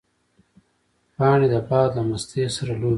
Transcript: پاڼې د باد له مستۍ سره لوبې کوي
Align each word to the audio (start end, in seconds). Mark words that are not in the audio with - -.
پاڼې 1.15 1.47
د 1.53 1.55
باد 1.67 1.89
له 1.97 2.03
مستۍ 2.09 2.43
سره 2.55 2.71
لوبې 2.81 2.87
کوي 2.87 2.89